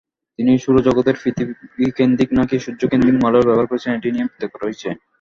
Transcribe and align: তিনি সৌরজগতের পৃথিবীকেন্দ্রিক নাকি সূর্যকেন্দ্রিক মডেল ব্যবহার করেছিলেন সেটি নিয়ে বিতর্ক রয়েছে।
তিনি 0.39 0.51
সৌরজগতের 0.57 1.15
পৃথিবীকেন্দ্রিক 1.21 2.29
নাকি 2.37 2.55
সূর্যকেন্দ্রিক 2.59 3.15
মডেল 3.23 3.43
ব্যবহার 3.45 3.69
করেছিলেন 3.69 3.95
সেটি 3.95 4.09
নিয়ে 4.11 4.29
বিতর্ক 4.29 4.53
রয়েছে। 4.57 4.87